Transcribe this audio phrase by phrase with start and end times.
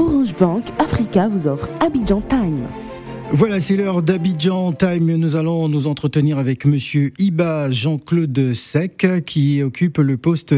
[0.00, 2.66] Orange Bank Africa vous offre Abidjan Time.
[3.32, 5.14] Voilà, c'est l'heure d'Abidjan Time.
[5.14, 10.52] Nous allons nous entretenir avec monsieur Iba Jean-Claude Sec, qui occupe le poste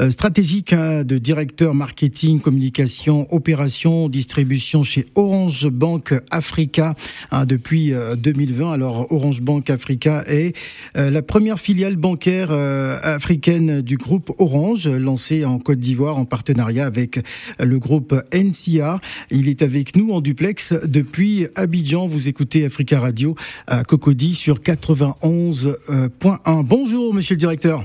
[0.00, 6.94] euh, stratégique hein, de directeur marketing, communication, opération, distribution chez Orange Bank Africa
[7.32, 8.66] hein, depuis 2020.
[8.68, 10.56] Euh, Alors, Orange Bank Africa est
[10.96, 16.86] euh, la première filiale bancaire africaine du groupe Orange, lancée en Côte d'Ivoire en partenariat
[16.86, 17.18] avec
[17.58, 19.00] le groupe NCA.
[19.32, 23.34] Il est avec nous en duplex depuis Abidjan vous écoutez Africa Radio
[23.66, 26.62] à Cocody sur 91.1.
[26.62, 27.84] Bonjour, monsieur le directeur.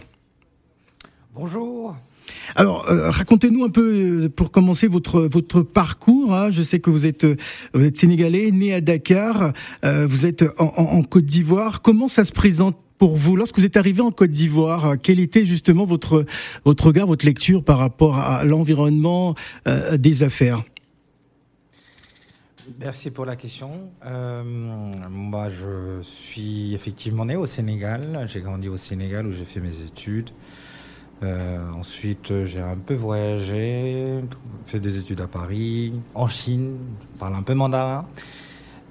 [1.33, 1.95] Bonjour.
[2.55, 6.33] Alors, euh, racontez-nous un peu, euh, pour commencer, votre, votre parcours.
[6.33, 6.51] Hein.
[6.51, 7.25] Je sais que vous êtes,
[7.73, 9.53] vous êtes sénégalais, né à Dakar,
[9.85, 11.81] euh, vous êtes en, en Côte d'Ivoire.
[11.81, 15.45] Comment ça se présente pour vous Lorsque vous êtes arrivé en Côte d'Ivoire, quel était
[15.45, 16.25] justement votre,
[16.65, 19.35] votre regard, votre lecture par rapport à l'environnement
[19.97, 20.63] des affaires?
[22.79, 23.89] Merci pour la question.
[24.05, 24.43] Euh,
[25.09, 28.25] moi, je suis effectivement né au Sénégal.
[28.27, 30.29] J'ai grandi au Sénégal où j'ai fait mes études.
[31.23, 34.19] Euh, ensuite, j'ai un peu voyagé,
[34.65, 36.77] fait des études à Paris, en Chine,
[37.13, 38.05] je parle un peu mandarin.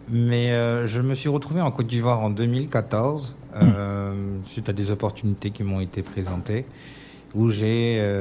[0.09, 4.43] Mais euh, je me suis retrouvé en Côte d'Ivoire en 2014, mmh.
[4.43, 6.67] suite à des opportunités qui m'ont été présentées,
[7.35, 8.17] où, où je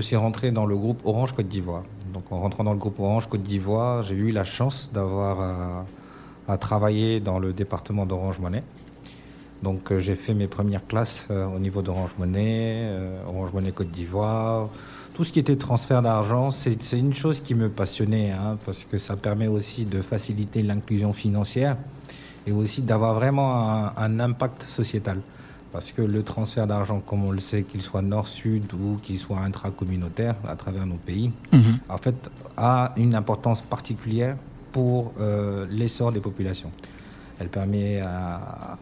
[0.00, 1.84] suis rentré dans le groupe Orange Côte d'Ivoire.
[2.12, 5.86] Donc en rentrant dans le groupe Orange Côte d'Ivoire, j'ai eu la chance d'avoir
[6.48, 8.64] à, travailler dans le département d'Orange Monnaie.
[9.62, 13.72] Donc euh, j'ai fait mes premières classes euh, au niveau d'Orange Monnaie, euh, Orange Monnaie
[13.72, 14.68] Côte d'Ivoire.
[15.14, 18.96] Tout ce qui était transfert d'argent, c'est une chose qui me passionnait, hein, parce que
[18.96, 21.76] ça permet aussi de faciliter l'inclusion financière
[22.46, 25.20] et aussi d'avoir vraiment un impact sociétal.
[25.72, 29.38] Parce que le transfert d'argent, comme on le sait, qu'il soit nord-sud ou qu'il soit
[29.38, 31.78] intracommunautaire à travers nos pays, mhm.
[31.88, 34.36] en fait, a une importance particulière
[34.72, 36.70] pour euh, l'essor des populations.
[37.40, 38.76] Elle permet à,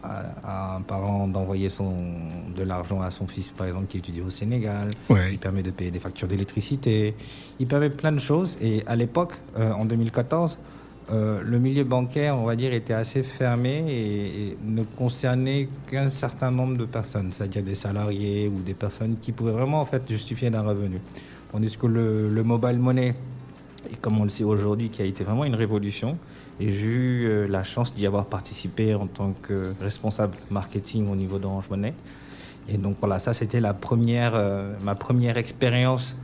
[0.75, 4.91] un parent d'envoyer de l'argent à son fils, par exemple, qui étudie au Sénégal.
[5.31, 7.15] Il permet de payer des factures d'électricité.
[7.61, 8.57] Il permet plein de choses.
[8.61, 10.57] Et à l'époque, euh, en 2014,
[11.11, 16.51] euh, le milieu bancaire, on va dire, était assez fermé et, ne concernait qu'un certain
[16.51, 20.51] nombre de personnes, c'est-à-dire des salariés ou des personnes qui pouvaient vraiment en fait justifier
[20.51, 20.99] d'un revenu.
[21.51, 23.15] Tandis que le, mobile money,
[23.91, 26.17] et comme on le sait aujourd'hui, qui a été vraiment une révolution,
[26.59, 31.15] et j'ai eu euh, la chance d'y avoir participé en tant que responsable marketing au
[31.15, 31.93] niveau d'Orange Money.
[32.67, 36.15] Et donc voilà, ça c'était euh, ma première expérience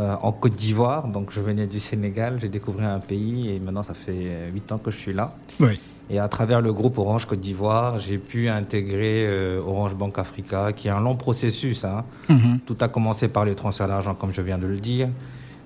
[0.00, 1.06] euh, en Côte d'Ivoire.
[1.08, 4.78] Donc je venais du Sénégal, j'ai découvert un pays et maintenant ça fait 8 ans
[4.78, 5.34] que je suis là.
[6.08, 10.72] Et à travers le groupe Orange Côte d'Ivoire, j'ai pu intégrer euh, Orange Bank Africa,
[10.72, 11.84] qui est un long processus.
[11.84, 12.04] Hein.
[12.30, 12.60] Mm-hmm.
[12.64, 15.08] Tout a commencé par le transfert d'argent, comme je viens de le dire.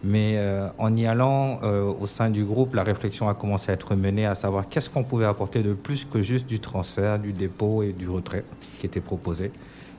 [0.02, 3.94] Mais euh, en y allant au sein du groupe, la réflexion a commencé à être
[3.94, 7.82] menée à savoir qu'est-ce qu'on pouvait apporter de plus que juste du transfert, du dépôt
[7.82, 8.44] et du retrait
[8.80, 9.52] qui était proposé.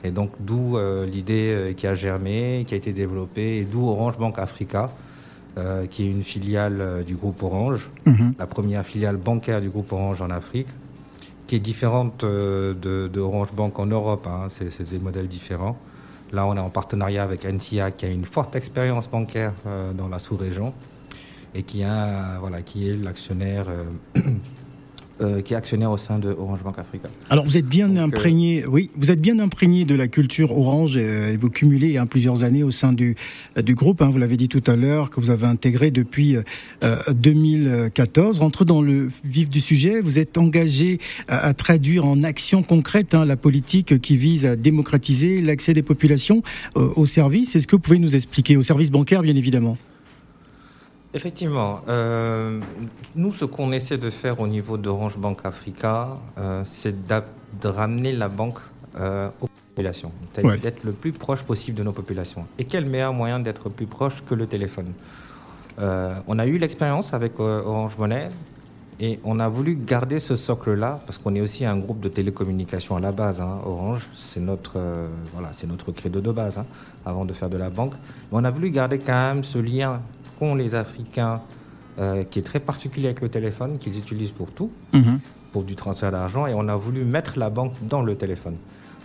[0.06, 3.88] Et donc d'où euh, l'idée euh, qui a germé, qui a été développée, et d'où
[3.88, 4.90] Orange Bank Africa,
[5.58, 8.34] euh, qui est une filiale du groupe Orange, mhm.
[8.38, 10.68] la première filiale bancaire du groupe Orange en Afrique,
[11.46, 14.26] qui est différente de, Orange Bank en Europe.
[14.26, 14.46] Hein.
[14.48, 15.76] c'est des modèles différents.
[16.32, 19.52] Là, on est en partenariat avec NCA, qui a une forte expérience bancaire
[19.96, 20.72] dans la sous-région
[21.56, 24.20] et qui, a, voilà, qui est l'actionnaire euh,
[25.44, 27.08] qui est actionnaire au sein de Orange Bank Africa.
[27.30, 30.96] Alors vous êtes bien euh, imprégné, oui, vous êtes bien imprégné de la culture Orange
[30.96, 33.14] euh, et vous cumulez hein, plusieurs années au sein du
[33.56, 34.02] du groupe.
[34.02, 36.36] Hein, vous l'avez dit tout à l'heure que vous avez intégré depuis
[37.08, 38.38] 2014.
[38.38, 43.24] Rentre dans le vif du sujet, vous êtes engagé à, traduire en action concrète hein,
[43.24, 46.42] la politique qui vise à démocratiser l'accès des populations
[46.74, 47.56] aux services.
[47.56, 49.78] Est-ce que vous pouvez nous expliquer aux services bancaires, bien évidemment?
[51.16, 51.80] Effectivement.
[51.88, 52.60] Euh,
[53.14, 58.12] nous, ce qu'on essaie de faire au niveau d'Orange Bank Africa, euh, c'est de ramener
[58.12, 58.58] la banque
[59.00, 62.44] euh, aux populations, c'est-à-dire d'être le plus proche possible de nos populations.
[62.58, 64.92] Et quel meilleur moyen d'être plus proche que le téléphone?
[65.78, 68.28] On a eu l'expérience avec Orange Money
[69.00, 72.96] et on a voulu garder ce socle-là parce qu'on est aussi un groupe de télécommunications
[72.96, 73.42] à la base.
[73.42, 74.78] Hein, Orange, c'est notre,
[75.34, 76.64] voilà, c'est notre credo de base hein,
[77.04, 77.92] avant de faire de la banque.
[78.32, 80.00] Mais on a voulu garder quand même ce lien
[80.38, 81.40] qu'ont les Africains,
[81.98, 85.18] euh, qui est très particulier avec le téléphone, qu'ils utilisent pour tout, mhm.
[85.52, 88.56] pour du transfert d'argent, et on a voulu mettre la banque dans le téléphone.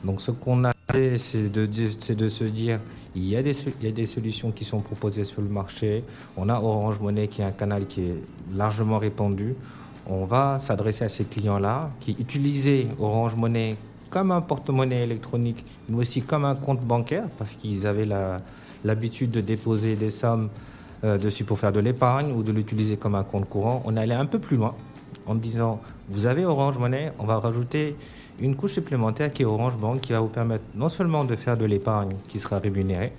[0.03, 2.79] Donc ce qu'on a fait, c'est de, de, se dire,
[3.15, 6.03] il y, a des, il y, a des, solutions qui sont proposées sur le marché,
[6.35, 8.15] on a Orange Money qui est un canal qui est
[8.53, 9.55] largement répandu,
[10.07, 13.75] on va s'adresser à ces clients-là qui utilisaient Orange Money
[14.09, 18.07] comme un porte-monnaie électronique, mais aussi comme un compte bancaire, parce qu'ils avaient
[18.83, 20.49] l'habitude de déposer des sommes
[21.03, 23.81] dessus pour faire de l'épargne ou de l'utiliser comme un compte courant.
[23.85, 24.75] On est allé un peu plus loin
[25.25, 27.95] en disant, vous avez Orange Monnaie, on va rajouter
[28.39, 31.57] une couche supplémentaire qui est Orange Bank qui va vous permettre non seulement de faire
[31.57, 33.13] de l'épargne qui sera rémunérée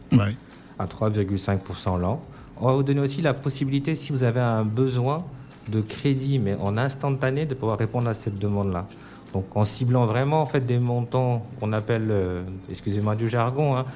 [0.79, 2.20] à 3,5% l'an,
[2.61, 5.25] on va vous donner aussi la possibilité, si vous avez un besoin
[5.69, 8.87] de crédit, mais en instantané, de pouvoir répondre à cette demande-là.
[9.32, 13.87] Donc en ciblant vraiment en fait des montants qu'on appelle, euh, excusez-moi du jargon, hein,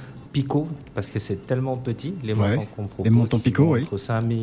[0.94, 3.04] parce que c'est tellement petit, les montants qu'on propose.
[3.04, 3.82] Les montants pico, oui.
[3.82, 4.40] Entre 5 000,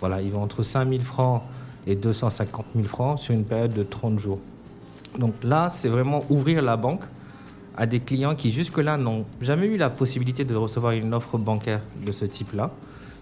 [0.00, 1.42] voilà, ils vont entre 5 000 francs
[1.86, 4.40] et 250 000 francs sur une période de 30 jours.
[5.18, 7.04] Donc là, c'est vraiment ouvrir la banque
[7.76, 11.80] à des clients qui jusque-là n'ont jamais eu la possibilité de recevoir une offre bancaire
[12.04, 12.70] de ce type-là,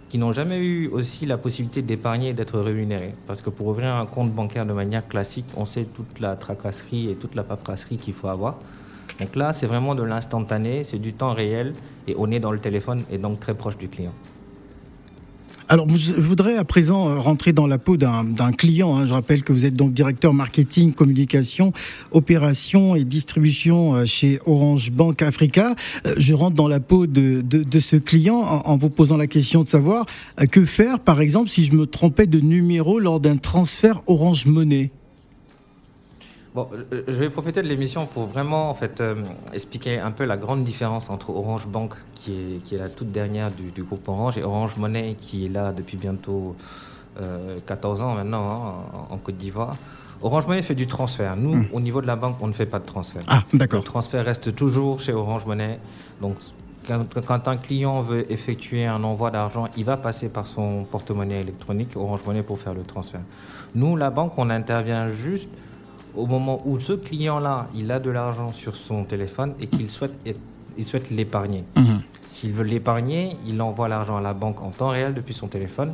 [0.09, 3.15] qui n'ont jamais eu aussi la possibilité d'épargner et d'être rémunérés.
[3.27, 7.11] Parce que pour ouvrir un compte bancaire de manière classique, on sait toute la tracasserie
[7.11, 8.59] et toute la paperasserie qu'il faut avoir.
[9.21, 11.75] Donc là, c'est vraiment de l'instantané, c'est du temps réel
[12.09, 14.13] et on est dans le téléphone et donc très proche du client.
[15.69, 18.97] Alors, je voudrais à présent euh, rentrer dans la peau d'un client.
[18.97, 19.07] Hein.
[19.07, 21.73] Je rappelle que vous êtes donc directeur marketing, communication,
[22.13, 25.75] opération et distribution euh, chez Orange Bank Africa.
[26.07, 29.63] Euh, je rentre dans la peau de, de, ce client en, vous posant la question
[29.63, 30.07] de savoir
[30.51, 34.91] que faire, par exemple, si je me trompais de numéro lors d'un transfert Orange Monnaie.
[36.55, 39.03] Bon, je vais profiter de l'émission pour vraiment en fait
[39.53, 43.11] expliquer un peu la grande différence entre Orange Bank qui est, qui est la toute
[43.11, 46.57] dernière du, groupe Orange, et Orange Money, qui est là depuis bientôt
[47.67, 49.77] 14 euh, ans maintenant hein, en, Côte d'Ivoire.
[50.23, 51.37] Orange Money fait du transfert.
[51.37, 51.67] Nous, hmm.
[51.73, 53.23] au niveau de la banque, on ne fait pas de transfert.
[53.27, 53.81] Ah, d'accord.
[53.81, 55.79] Le transfert reste toujours chez Orange Money.
[56.21, 56.37] Donc,
[56.87, 61.97] quand, un client veut effectuer un envoi d'argent, il va passer par son porte-monnaie électronique
[61.97, 63.23] Orange Money pour faire le transfert.
[63.75, 65.49] Nous, la banque, on intervient juste
[66.17, 70.15] au moment où ce client-là, il a de l'argent sur son téléphone et qu'il souhaite,
[70.77, 71.65] il souhaite l'épargner.
[71.77, 71.99] Hmm.
[72.27, 75.93] S'il veut l'épargner, il envoie l'argent à la banque en temps réel depuis son téléphone.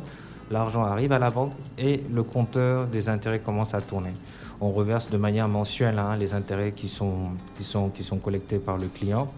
[0.49, 4.11] L'argent arrive à la banque et le compteur des intérêts commence à tourner.
[4.59, 8.59] On reverse de manière mensuelle hein, les intérêts qui sont, qui, sont, qui sont collectés
[8.59, 9.31] par le client,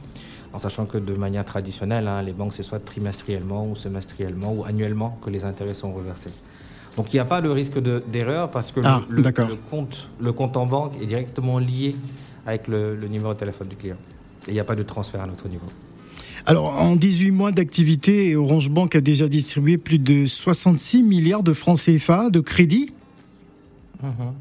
[0.54, 4.66] en sachant que de manière traditionnelle, hein, les banques, c'est soit trimestriellement ou semestriellement ou
[4.66, 6.32] annuellement que les intérêts sont reversés.
[6.96, 9.24] Donc il n'y a pas de risque d'erreur parce que ah, le,
[9.70, 11.96] compte, le compte en banque est directement lié
[12.46, 13.98] avec le, le numéro de téléphone du client.
[14.48, 15.68] Et il n'y a pas de transfert à notre niveau.
[16.46, 21.54] Alors, en 18 mois d'activité, Orange Bank a déjà distribué plus de 66 milliards de
[21.54, 22.92] francs CFA de crédit.
[24.02, 24.34] Mhm.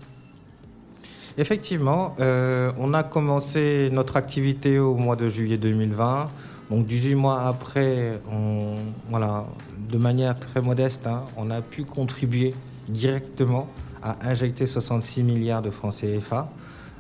[1.39, 6.29] Effectivement, euh, on a commencé notre activité au mois de juillet 2020.
[6.71, 8.21] Donc 18 mois après,
[9.09, 9.47] voilà,
[9.91, 12.55] de manière très modeste, hein, on a pu contribuer
[12.89, 13.69] directement
[14.03, 16.51] à injecter 66 milliards de francs CFA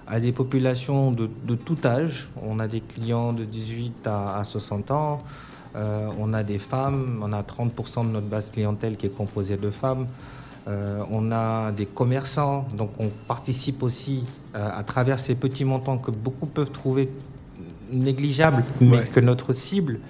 [0.06, 2.28] à des populations de, tout âge.
[2.42, 5.22] On a des clients de 18 à, 60 ans.
[5.74, 7.22] Euh, on a des femmes.
[7.22, 10.06] On a 30% de notre base clientèle qui est composée de femmes.
[10.68, 12.66] Euh, on a des commerçants.
[12.76, 14.24] Donc on participe aussi
[14.54, 17.08] euh, à travers ces petits montants que beaucoup peuvent trouver
[17.90, 20.00] négligeables, mais que notre cible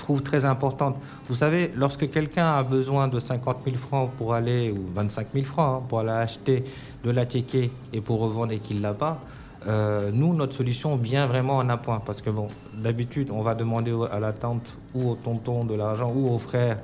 [0.00, 0.96] trouve très importante.
[1.28, 5.44] Vous savez, lorsque quelqu'un a besoin de 50 000 francs pour aller, ou 25 000
[5.44, 6.64] francs hein, pour aller acheter
[7.04, 9.20] de la tchéké et pour revendre et qu'il ne l'a pas,
[9.66, 13.94] euh, nous, notre solution vient vraiment en appoint parce que bon, d'habitude, on va demander
[14.10, 16.78] à la tante ou au tonton de l'argent ou au frère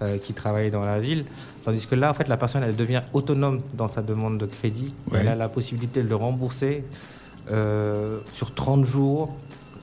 [0.00, 1.24] euh, qui travaille dans la ville,
[1.64, 4.94] tandis que là, en fait, la personne, elle devient autonome dans sa demande de crédit.
[5.14, 6.84] Elle a la possibilité de le rembourser
[7.50, 9.34] euh, sur 30 jours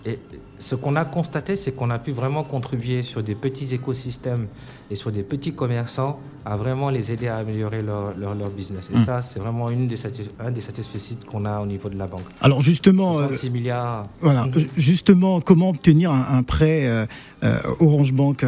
[0.06, 0.18] et
[0.60, 4.48] ce qu'on a constaté, c'est qu'on a pu vraiment contribuer sur des petits écosystèmes
[4.89, 8.89] et sur des petits commerçants à vraiment les aider à améliorer leur, leur, business.
[8.94, 9.06] Et hmm.
[9.06, 9.98] ça, c'est vraiment une des
[10.39, 12.25] un des satisfaits qu'on a au niveau de la banque.
[12.41, 14.08] Alors justement, 6 euh, milliards.
[14.22, 14.53] Voilà, hmm.
[14.77, 17.06] justement, comment obtenir un, prêt euh,
[17.44, 18.46] euh, Orange Bank?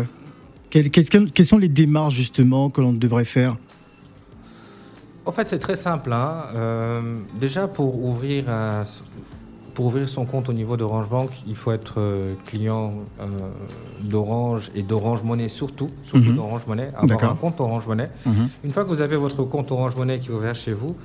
[0.70, 3.58] Quelles, quelles, sont les démarches justement que l'on devrait faire?
[5.25, 6.13] En fait, c'est très simple.
[6.13, 7.03] Hein.
[7.39, 8.86] déjà, pour ouvrir un,
[9.81, 13.25] pour ouvrir son compte au niveau d'Orange Bank, il faut être euh, client euh,
[14.03, 16.35] d'Orange et d'Orange Monnaie surtout, surtout mhm.
[16.35, 18.11] d'Orange Monnaie, avoir un compte Orange Monnaie.
[18.27, 18.50] Mhm.
[18.63, 20.95] Une fois que vous avez votre compte Orange Monnaie qui est ouvert chez vous,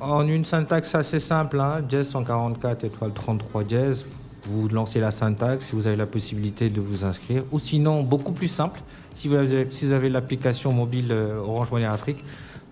[0.00, 4.04] en une syntaxe assez simple, hein, 144 étoile 33 jazz,
[4.50, 7.42] vous lancez la syntaxe si vous avez la possibilité de vous inscrire.
[7.52, 8.82] Ou sinon, beaucoup plus simple,
[9.14, 12.22] si vous avez, si vous avez l'application mobile euh, Orange Monnaie Afrique,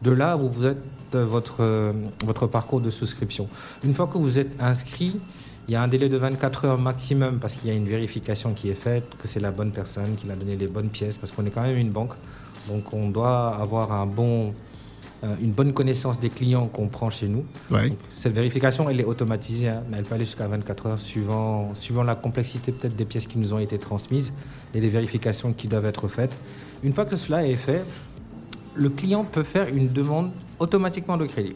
[0.02, 0.78] de là, vous vous êtes
[1.16, 1.92] votre, euh,
[2.24, 3.48] votre parcours de souscription.
[3.84, 5.16] Une fois que vous êtes inscrit,
[5.68, 8.52] il y a un délai de 24 heures maximum parce qu'il y a une vérification
[8.52, 11.32] qui est faite, que c'est la bonne personne qui a donné les bonnes pièces, parce
[11.32, 12.12] qu'on est quand même une banque.
[12.68, 14.54] Donc on doit avoir un bon,
[15.22, 17.44] euh, une bonne connaissance des clients qu'on prend chez nous.
[18.14, 22.02] cette vérification, elle est automatisée, hein, mais elle peut aller jusqu'à 24 heures suivant, suivant
[22.02, 24.32] la complexité peut-être des pièces qui nous ont été transmises
[24.74, 26.32] et les vérifications qui doivent être faites.
[26.82, 27.84] Une fois que cela est fait,
[28.74, 31.54] le client peut faire une demande automatiquement de crédit.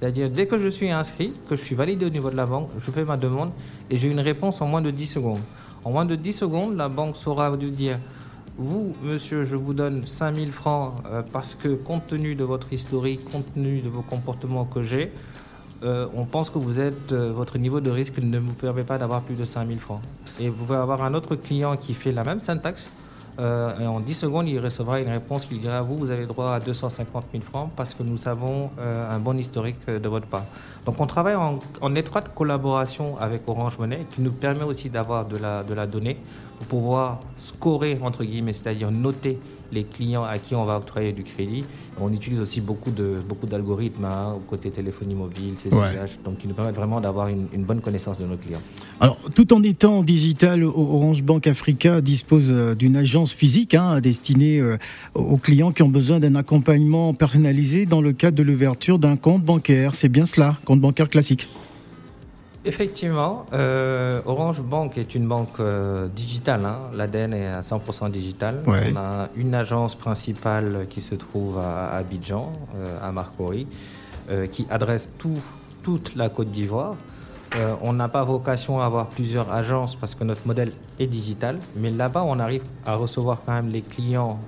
[0.00, 2.68] C'est-à-dire, dès que je suis inscrit, que je suis validé au niveau de la banque,
[2.80, 3.50] je fais ma demande
[3.90, 5.40] et j'ai une réponse en moins de 10 secondes.
[5.84, 7.98] En moins de 10 secondes, la banque saura vous dire
[8.58, 13.24] vous, monsieur, je vous donne 5000 francs euh, parce que compte tenu de votre historique,
[13.30, 15.10] compte tenu de vos comportements que j'ai,
[15.82, 18.98] euh, on pense que vous êtes, euh, votre niveau de risque ne vous permet pas
[18.98, 20.00] d'avoir plus de 5000 francs.
[20.38, 22.88] Et vous pouvez avoir un autre client qui fait la même syntaxe,
[23.38, 26.60] euh, en 10 secondes, il recevra une réponse qui dira vous, vous avez droit à
[26.60, 30.44] 250 000 francs parce que nous avons euh, un bon historique euh, de votre part.
[30.84, 35.36] Donc on travaille en, étroite collaboration avec Orange Money qui nous permet aussi d'avoir de
[35.38, 36.18] la, de la donnée
[36.58, 39.38] pour pouvoir scorer, entre guillemets, c'est-à-dire noter
[39.72, 41.64] les clients à qui on va octroyer du crédit.
[42.00, 46.54] On utilise aussi beaucoup de beaucoup d'algorithmes hein, côté téléphonie mobile, CCH, donc qui nous
[46.54, 48.62] permettent vraiment d'avoir une, bonne connaissance de nos clients.
[49.00, 54.58] Alors, tout en étant digital, Orange Bank Africa dispose euh, d'une agence physique hein, destinée
[54.58, 54.76] euh,
[55.14, 59.42] aux clients qui ont besoin d'un accompagnement personnalisé dans le cadre de l'ouverture d'un compte
[59.42, 59.94] bancaire.
[59.94, 61.48] C'est bien cela, compte bancaire classique.
[62.64, 66.64] Effectivement, euh, Orange Bank est une banque euh, digitale.
[66.64, 66.78] Hein.
[66.94, 68.62] L'ADN est à 100% digital.
[68.66, 73.66] On a une agence principale qui se trouve à Abidjan, euh, à Marcory,
[74.52, 75.10] qui adresse
[75.82, 76.94] toute la Côte d'Ivoire.
[77.82, 81.58] on n'a pas vocation à avoir plusieurs agences parce que notre modèle est digital.
[81.76, 84.38] Mais là-bas, on arrive à recevoir quand même les clients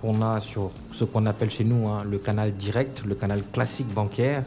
[0.00, 3.92] qu'on a sur ce qu'on appelle chez nous hein, le canal direct, le canal classique
[3.92, 4.44] bancaire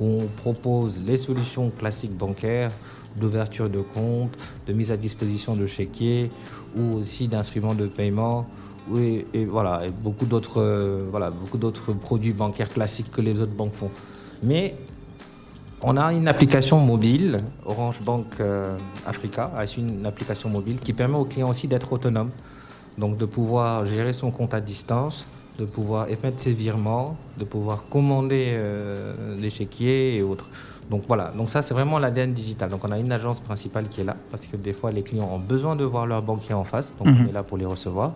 [0.00, 2.72] où on propose les solutions classiques bancaires
[3.16, 4.32] d'ouverture de compte,
[4.66, 6.30] de mise à disposition de chéquiers
[6.76, 8.46] ou aussi d'instruments de paiement
[8.94, 13.74] et, voilà, beaucoup d'autres euh, voilà, beaucoup d'autres produits bancaires classiques que les autres banques
[13.74, 13.90] font.
[14.42, 14.76] Mais
[15.82, 18.76] on a une application mobile, Orange Bank euh,
[19.06, 22.30] Africa une application mobile qui permet aux clients aussi d'être autonomes,
[22.96, 25.26] donc de pouvoir gérer son compte à distance,
[25.58, 30.46] de pouvoir émettre ses virements, de pouvoir commander euh, les chéquiers et autres.
[30.90, 32.70] Donc voilà, donc ça c'est vraiment l'ADN digital.
[32.70, 35.28] Donc on a une agence principale qui est là parce que des fois les clients
[35.32, 37.28] ont besoin de voir leur banquier en face, donc on mhm.
[37.28, 38.12] est là pour les recevoir.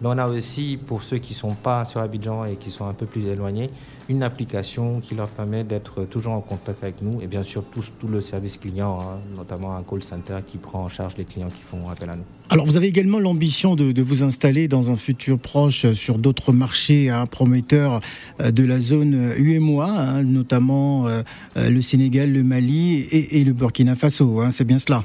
[0.00, 2.86] Mais on a aussi, pour ceux qui ne sont pas sur Abidjan et qui sont
[2.86, 3.70] un peu plus éloignés,
[4.08, 7.82] une application qui leur permet d'être toujours en contact avec nous et bien sûr tout,
[7.98, 11.48] tout le service client, hein, notamment un call center qui prend en charge les clients
[11.48, 12.24] qui font appel à nous.
[12.48, 17.10] Alors vous avez également l'ambition de, vous installer dans un futur proche sur d'autres marchés
[17.10, 18.00] hein, prometteurs
[18.40, 21.22] euh, de la zone UMOA, hein, notamment euh,
[21.56, 24.42] euh, le Sénégal, le Mali et le Burkina Faso.
[24.50, 25.02] C'est bien cela?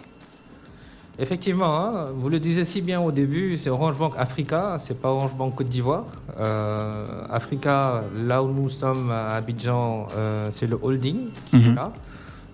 [1.22, 5.10] Effectivement, hein, vous le disiez si bien au début, c'est Orange Bank Africa, c'est pas
[5.10, 6.06] Orange Bank Côte d'Ivoire.
[6.40, 11.76] Euh, Africa, là où nous sommes à Abidjan, euh, c'est le holding qui est mhm.
[11.76, 11.94] là,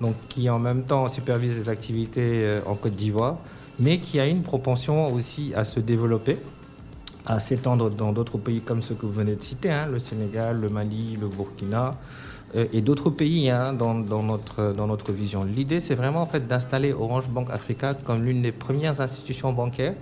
[0.02, 3.38] donc qui en même temps supervise les activités euh, en Côte d'Ivoire,
[3.80, 6.38] mais qui a une propension aussi à se développer,
[7.26, 10.60] à s'étendre dans d'autres pays comme ceux que vous venez de citer, hein, le Sénégal,
[10.60, 11.96] le Mali, le Burkina.
[12.56, 15.44] Euh, et d'autres pays hein, dans, notre, vision.
[15.44, 19.96] L'idée, c'est vraiment en fait, d'installer Orange Bank Africa comme l'une des premières institutions bancaires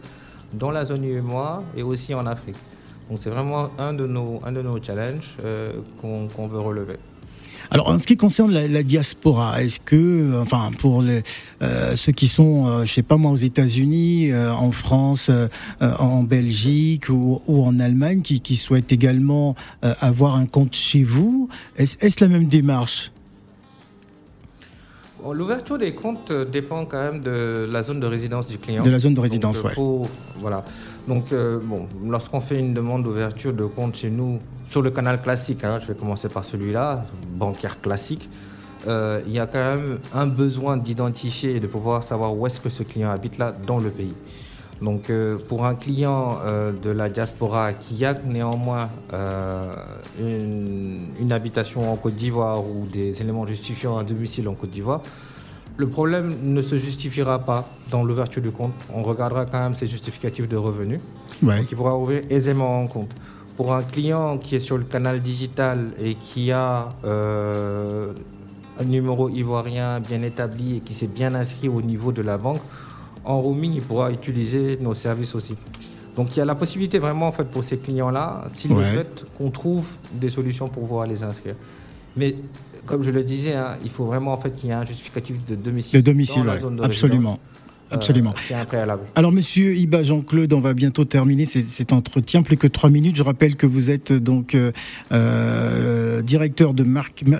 [0.54, 2.58] dans la zone UEMOA et aussi en Afrique.
[3.10, 6.98] Donc c'est vraiment un de nos, un de nos challenges euh, qu'on veut relever.
[7.72, 11.24] Alors, en ce qui concerne la, diaspora, est-ce que, euh, enfin, pour les,
[11.62, 15.32] euh, ceux qui sont, euh, je sais pas moi, aux États-Unis, en France,
[15.82, 22.24] en Belgique ou, en Allemagne, qui, qui, souhaitent également avoir un compte chez vous, est-ce
[22.24, 23.12] la même démarche?
[25.34, 28.84] L'ouverture des comptes dépend quand même de la zone de résidence du client.
[28.84, 30.08] De la zone de résidence, oui.
[30.40, 30.64] Voilà.
[31.08, 35.64] Donc, bon, lorsqu'on fait une demande d'ouverture de compte chez nous, sur le canal classique,
[35.64, 37.06] hein, je vais commencer par celui-là,
[37.36, 38.30] bancaire classique,
[38.88, 42.60] euh, il y a quand même un besoin d'identifier et de pouvoir savoir où est-ce
[42.60, 44.14] que ce client habite là dans le pays.
[44.82, 48.90] Donc euh, pour un client euh, de la diaspora qui a néanmoins
[50.20, 55.02] une, une, habitation en Côte d'Ivoire ou des éléments justifiant un domicile en Côte d'Ivoire,
[55.78, 58.74] le problème ne se justifiera pas dans l'ouverture du compte.
[58.94, 61.02] On regardera quand même ses justificatifs de revenus,
[61.68, 63.16] qui pourra ouvrir aisément un compte
[63.56, 68.12] pour un client qui est sur le canal digital et qui a euh,
[68.80, 72.62] un numéro ivoirien bien établi et qui s'est bien inscrit au niveau de la banque,
[73.26, 75.56] en roaming, il pourra utiliser nos services aussi.
[76.16, 79.26] Donc il y a la possibilité vraiment en fait pour ces clients-là, s'ils le souhaitent,
[79.38, 81.56] qu'on trouve des solutions pour pouvoir les inscrire.
[82.16, 82.36] Mais
[82.86, 85.44] comme je le disais, hein, il faut vraiment en fait qu'il y ait un justificatif
[85.46, 87.40] de domicile, de domicile dans la zone de absolument.
[87.92, 88.34] Absolument.
[88.48, 89.04] c'est un préalable.
[89.16, 92.42] Alors, monsieur Iba Jean-Claude, on va bientôt terminer cet entretien.
[92.42, 93.16] Plus que trois minutes.
[93.16, 94.56] Je rappelle que vous êtes donc
[95.12, 96.86] euh, directeur de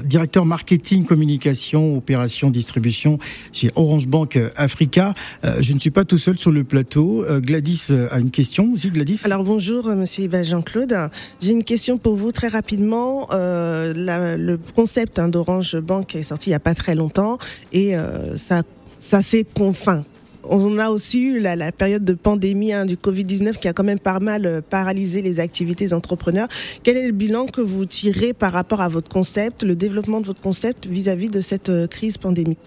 [0.04, 3.18] directeur marketing, communication, opération, distribution
[3.54, 5.14] chez Orange Bank Africa.
[5.60, 7.26] je ne suis pas tout seul sur le plateau.
[7.40, 9.22] Gladys a une question aussi, Gladys?
[9.24, 10.96] Alors bonjour, monsieur Iba Jean-Claude.
[11.42, 13.28] J'ai une question pour vous très rapidement.
[13.32, 17.38] le concept hein, d'Orange Bank est sorti il n'y a pas très longtemps
[17.74, 17.96] et
[18.36, 18.64] ça,
[19.00, 20.04] ça s'est enfin
[20.50, 24.00] on a aussi eu la, période de pandémie hein, du Covid-19 qui a quand même
[24.00, 26.48] pas mal euh, paralysé les activités des entrepreneurs.
[26.84, 30.28] Quel est le bilan que vous tirez par rapport à votre concept, le développement de
[30.28, 32.60] votre concept vis-à-vis de cette euh, crise pandémique?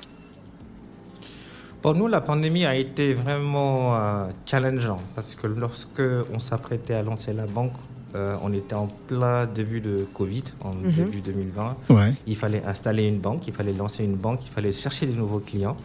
[1.83, 7.03] Pour nous, la pandémie a été vraiment euh, challengeant parce que lorsque on s'apprêtait à
[7.03, 7.73] lancer la banque,
[8.43, 10.93] on était en plein début de Covid, en mhm.
[10.93, 11.77] début 2020.
[12.27, 15.39] Il fallait installer une banque, il fallait lancer une banque, il fallait chercher des nouveaux
[15.39, 15.77] clients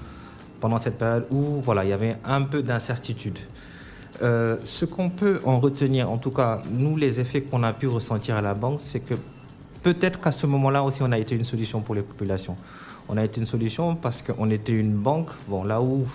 [0.64, 3.38] pendant cette période où voilà, il y avait un peu d'incertitude.
[4.22, 7.88] Euh, ce qu'on peut en retenir, en tout cas, nous, les effets qu'on a pu
[7.88, 9.16] ressentir à la banque, c'est que
[9.82, 12.56] peut-être qu'à ce moment-là aussi, on a été une solution pour les populations.
[13.10, 16.08] On a été une solution parce qu'on était une banque, bon, là où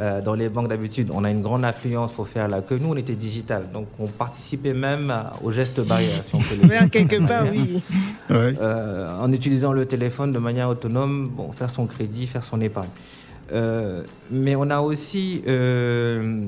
[0.00, 2.74] euh, dans les banques d'habitude, on a une grande influence, il faut faire là, que
[2.74, 3.68] nous, on était digital.
[3.72, 5.14] Donc, on participait même
[5.44, 6.88] aux gestes barrières, si on peut le dire.
[6.90, 7.80] quelque part, oui.
[8.32, 12.90] Euh, en utilisant le téléphone de manière autonome, bon, faire son crédit, faire son épargne.
[13.52, 16.46] Euh, mais on a aussi euh,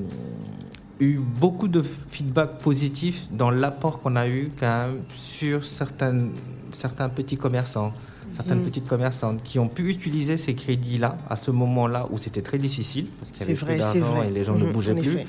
[0.99, 6.27] eu beaucoup de feedback positif dans l'apport qu'on a eu quand même sur certains,
[6.71, 7.93] certains petits commerçants,
[8.35, 8.65] certaines mm.
[8.65, 13.07] petites commerçantes qui ont pu utiliser ces crédits-là à ce moment-là où c'était très difficile
[13.19, 15.19] parce qu'il y avait plus d'argent et les gens ne mm, bougeaient plus.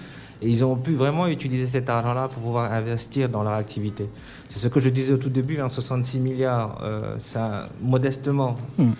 [0.42, 4.08] Et ils ont pu vraiment utiliser cet argent-là pour pouvoir investir dans leur activité.
[4.48, 8.92] C'est ce que je disais au tout début, 66 hein, milliards, euh, ça, modestement, mm.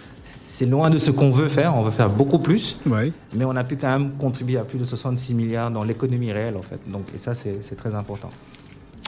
[0.61, 2.79] C'est loin de ce qu'on veut faire, on veut faire beaucoup plus,
[3.35, 6.55] mais on a pu quand même contribuer à plus de 66 milliards dans l'économie réelle
[6.59, 6.79] en fait.
[6.87, 8.29] Donc, et ça, c'est très important.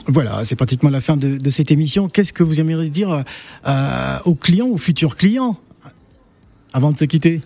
[0.07, 2.09] Voilà, c'est pratiquement la fin de, cette émission.
[2.09, 3.23] Qu'est-ce que vous aimeriez dire
[3.67, 5.55] euh, aux clients, aux futurs clients,
[6.73, 7.39] avant de se quitter?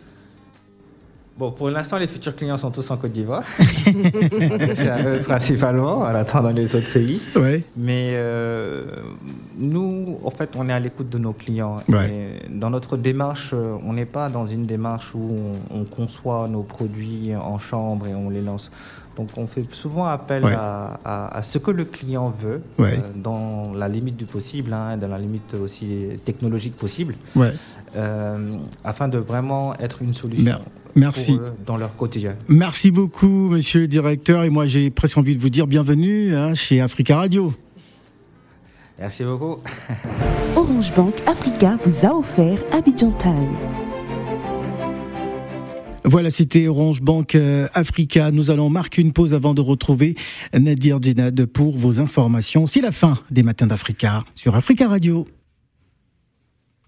[1.38, 3.44] Bon, pour l'instant, les futurs clients sont tous en Côte d'Ivoire.
[3.60, 7.22] c'est eux principalement, en attendant les autres pays.
[7.75, 8.86] Mais euh,
[9.56, 11.84] nous, en fait, on est à l'écoute de nos clients.
[12.50, 15.32] dans notre démarche, on n'est pas dans une démarche où
[15.69, 18.71] on, conçoit nos produits en chambre et on les lance.
[19.15, 24.17] Donc, on fait souvent appel à, ce que le client veut, euh, dans la limite
[24.17, 27.15] du possible, hein, dans la limite aussi technologique possible,
[27.95, 28.38] euh,
[28.84, 30.60] afin de vraiment être une solution.
[30.97, 31.39] Merci.
[31.65, 32.36] dans leur quotidien.
[32.47, 34.43] Merci beaucoup, monsieur le directeur.
[34.43, 37.53] Et moi, j'ai presque envie de vous dire bienvenue hein, chez Africa Radio.
[38.99, 39.57] Merci beaucoup.
[40.55, 43.55] Orange Bank Africa vous a offert Abidjan Time.
[46.03, 48.31] Voilà, c'était Orange Bank euh, Africa.
[48.31, 50.15] Nous allons marquer une pause avant de retrouver
[50.57, 52.65] Nadir Djenad pour vos informations.
[52.65, 55.27] C'est la fin des matins d'Africa sur Africa Radio.